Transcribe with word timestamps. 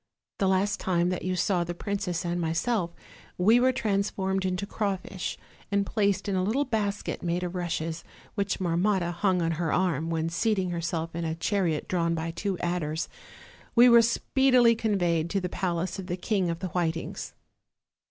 The 0.39 0.47
last 0.47 0.79
time 0.79 1.09
that 1.09 1.21
you 1.21 1.35
saw 1.35 1.63
the 1.63 1.75
prin 1.75 1.99
cess 1.99 2.25
and 2.25 2.41
myself, 2.41 2.89
we 3.37 3.59
were 3.59 3.71
transformed 3.71 4.45
into 4.45 4.65
crawfish, 4.65 5.37
and 5.71 5.85
placed 5.85 6.27
in 6.27 6.35
a 6.35 6.41
little 6.41 6.65
basket 6.65 7.21
made 7.21 7.43
of 7.43 7.53
rushes, 7.53 8.03
which 8.33 8.59
Marmotta 8.59 9.11
hung 9.11 9.43
on 9.43 9.51
her 9.61 9.71
arm, 9.71 10.09
when 10.09 10.27
seating 10.27 10.71
herself 10.71 11.13
in 11.15 11.23
a 11.23 11.35
chariot 11.35 11.87
drawn 11.87 12.15
by 12.15 12.31
two 12.31 12.57
adders, 12.57 13.09
we 13.75 13.87
were 13.87 14.01
speedily 14.01 14.73
conveyed 14.75 15.29
to 15.29 15.39
the 15.39 15.49
palace 15.49 15.99
of 15.99 16.07
the 16.07 16.17
King 16.17 16.49
of 16.49 16.61
the 16.61 16.69
Whitings. 16.69 17.35